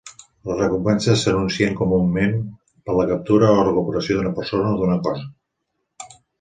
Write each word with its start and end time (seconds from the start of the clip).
Les 0.51 0.55
recompenses 0.61 1.25
s'anuncien 1.27 1.75
comunament 1.81 2.33
per 2.89 2.97
la 3.01 3.07
captura 3.13 3.53
o 3.53 3.61
la 3.61 3.69
recuperació 3.71 4.19
d'una 4.19 4.35
persona 4.43 4.75
o 4.75 4.83
d'una 4.83 4.99
cosa. 5.11 5.31